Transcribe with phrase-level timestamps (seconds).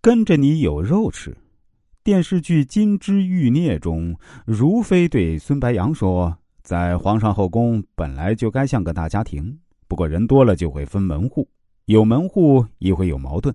[0.00, 1.36] 跟着你有肉吃。
[2.04, 4.16] 电视剧《金枝欲孽》中，
[4.46, 9.58] 如妃对孙白杨说：“在皇上后宫本来就该像个大家庭，
[9.88, 11.48] 不过人多了就会分门户，
[11.86, 13.52] 有门户也会有矛盾。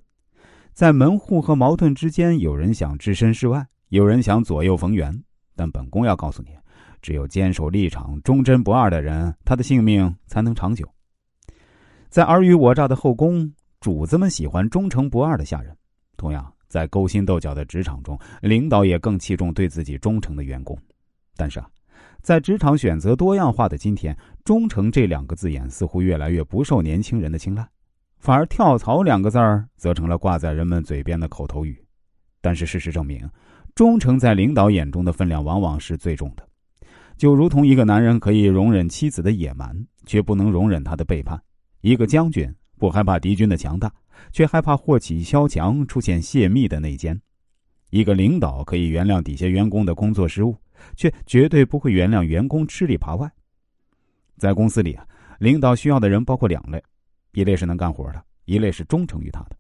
[0.74, 5.18] 在门户和矛盾之间，有人想置身事外，有人想左右逢源。
[5.56, 6.50] 但本宫要告诉你，
[7.02, 10.86] 只有坚守立场、忠贞不二的人，他的性命才能长久。
[12.10, 13.50] 在尔虞我诈的后宫，
[13.80, 15.76] 主子们喜欢忠诚不二的下人，
[16.24, 20.76] 同样。”在勾心斗角的职场中，领导也更器重对自己忠诚的员工。
[21.38, 21.70] 但是啊，
[22.24, 27.64] 在职场选择多样化的今天，“忠诚”这两个字眼似乎越来越不受年轻人的青睐，
[28.18, 31.80] 反而“跳槽”两个字儿则成了挂在人们嘴边的口头语。
[32.42, 33.30] 但是事实证明，
[33.76, 36.44] 忠诚在领导眼中的分量往往是最重的。
[37.18, 41.38] 就如同一个男人可以容忍妻子的野蛮，却不能容忍他的背叛；
[41.82, 43.94] 一个将军不害怕敌军的强大。
[44.32, 47.20] 却害怕祸起萧墙，出现泄密的内奸。
[47.90, 50.56] 一个领导可以原谅底下员工的工作失误，
[50.96, 53.32] 却绝对不会原谅员工吃里扒外。
[54.38, 55.06] 在公司里啊，
[55.40, 56.84] 领导需要的人包括两类：
[57.34, 59.56] 一类是能干活的，一类是忠诚于他的。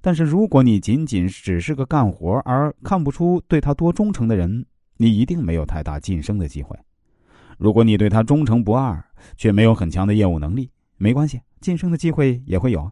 [0.00, 4.64] 但是，如果你仅仅只是个干活而看不出对他多忠诚的人，
[4.96, 6.74] 你一定没有太大晋升的机会。
[7.58, 9.04] 如果你对他忠诚不二，
[9.36, 12.90] 却没有很强的业务能力，没关系，晋升的机会也会有。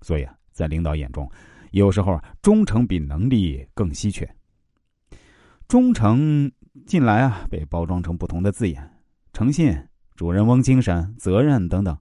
[0.00, 1.30] 所以啊，在领导眼中，
[1.72, 4.28] 有时候啊，忠诚比能力更稀缺。
[5.68, 6.50] 忠诚
[6.86, 8.90] 近来啊，被包装成不同的字眼：
[9.32, 9.76] 诚信、
[10.16, 11.96] 主人翁精神、责任等等。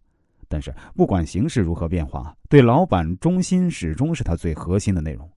[0.47, 5.29] 但是，不管形势如何变化，对老板忠心始终是他最核心的内容。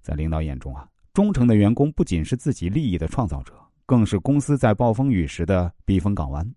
[0.00, 3.52] 在领导眼中啊，忠诚的员工不仅是自己利益的创造者，
[3.84, 6.50] 更是公司在暴风雨时的避风港湾。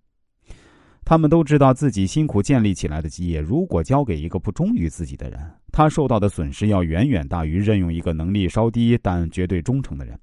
[1.11, 5.37] 他们都知道自己辛苦建立起来的基业，如果交给一个不忠于自己的人，
[5.69, 10.17] 他受到的损失要远远大于任用一个能力稍低但绝对忠诚的人。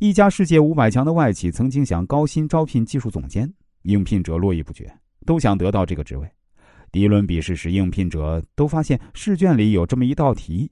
[0.00, 3.48] 一家世界五百强的外企曾经想高薪招聘技术总监，
[3.82, 4.92] 应聘者络绎不绝，
[5.24, 6.28] 都想得到这个职位。
[6.90, 10.68] 第一轮笔试时，应聘者都发现试卷里有这么一道题：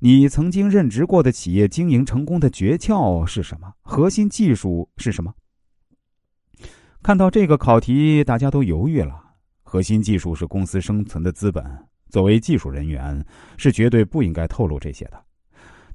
[0.00, 3.72] 你曾经任职过的企业经营成功的诀窍是什么？
[3.82, 5.32] 核心技术是什么？
[7.08, 9.18] 看到这个考题，大家都犹豫了。
[9.62, 11.64] 核心技术是公司生存的资本，
[12.10, 13.24] 作为技术人员，
[13.56, 15.18] 是绝对不应该透露这些的。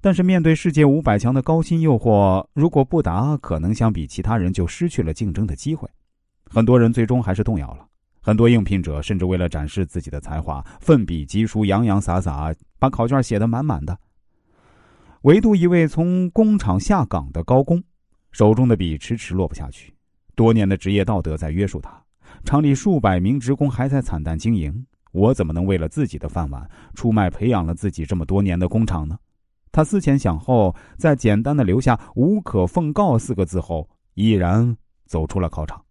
[0.02, 5.88] 但是面对世界五百强的高薪诱惑，如果不答，可能相比其他人就失去了竞争的机会。
[6.50, 7.86] 很多人最终还是动摇了。
[8.20, 13.96] 很多应聘者甚至为了展示自己的才华，奋笔疾书，洋洋洒洒，把考卷写得满满的。
[15.22, 17.84] 唯独一位从工厂下岗的高工，
[18.32, 19.93] 手中的笔迟迟落不下去。
[20.36, 22.02] 多年的职业道德在约束他，
[22.44, 29.18] 厂里数百名职工还在惨淡经营，我怎么能为了自己的饭碗出卖培养了自己这么多年的工厂呢？
[29.72, 35.84] 他思前想后，在简单的留下“无可奉告”四个字后，毅然走出了考场。